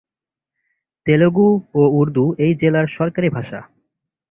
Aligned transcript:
তেলুগু 1.07 1.49
ও 1.73 1.81
উর্দু 1.99 2.25
এই 2.37 2.53
জেলার 2.55 2.87
সরকারি 2.97 3.29
ভাষা। 3.29 3.59